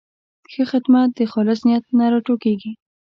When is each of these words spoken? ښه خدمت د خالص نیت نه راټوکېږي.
ښه 0.51 0.63
خدمت 0.71 1.09
د 1.17 1.19
خالص 1.31 1.59
نیت 1.67 1.85
نه 1.97 2.05
راټوکېږي. 2.11 2.71